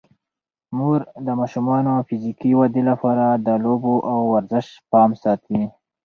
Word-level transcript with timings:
مور 0.77 0.99
د 1.25 1.27
ماشومانو 1.39 1.91
د 1.99 2.03
فزیکي 2.07 2.51
ودې 2.59 2.83
لپاره 2.89 3.25
د 3.47 3.47
لوبو 3.63 3.93
او 4.11 4.19
ورزش 4.33 4.65
پام 4.91 5.09
ساتي. 5.23 5.61